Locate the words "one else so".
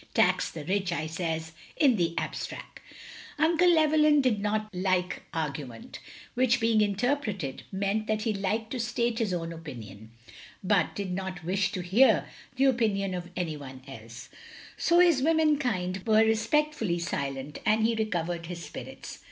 13.57-14.97